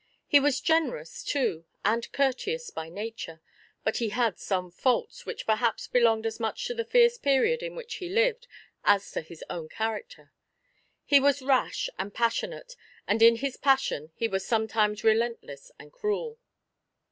He 0.25 0.39
was 0.39 0.59
generous, 0.61 1.23
too, 1.23 1.63
and 1.85 2.11
courteous 2.11 2.71
by 2.71 2.89
nature; 2.89 3.39
but 3.83 3.97
he 3.97 4.09
had 4.09 4.39
some 4.39 4.71
faults, 4.71 5.27
which 5.27 5.45
perhaps 5.45 5.85
belonged 5.87 6.25
as 6.25 6.39
much 6.39 6.65
to 6.65 6.73
the 6.73 6.83
fierce 6.83 7.19
period 7.19 7.61
in 7.61 7.75
which 7.75 7.97
he 7.97 8.09
lived 8.09 8.47
as 8.83 9.11
to 9.11 9.21
his 9.21 9.43
own 9.47 9.69
character. 9.69 10.31
He 11.05 11.19
was 11.19 11.43
rash 11.43 11.87
and 11.99 12.11
passionate, 12.11 12.75
and 13.07 13.21
in 13.21 13.35
his 13.35 13.57
passion 13.57 14.11
he 14.15 14.27
was 14.27 14.43
sometimes 14.43 15.03
relentless 15.03 15.71
and 15.77 15.91
cruel. 15.93 16.39